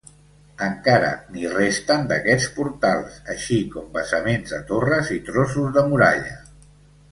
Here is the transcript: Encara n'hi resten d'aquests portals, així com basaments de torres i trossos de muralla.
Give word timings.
Encara 0.67 1.09
n'hi 1.33 1.43
resten 1.51 2.07
d'aquests 2.13 2.47
portals, 2.55 3.21
així 3.35 3.61
com 3.77 3.93
basaments 3.99 4.57
de 4.57 4.63
torres 4.73 5.15
i 5.19 5.21
trossos 5.31 5.79
de 5.79 5.87
muralla. 5.93 6.37